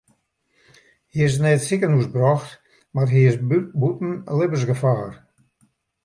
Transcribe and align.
Hy 1.11 1.19
is 1.25 1.35
nei 1.41 1.53
it 1.57 1.63
sikehús 1.67 2.07
brocht 2.13 2.51
mar 2.93 3.09
hy 3.13 3.19
is 3.29 3.37
bûten 3.81 4.11
libbensgefaar. 4.37 5.11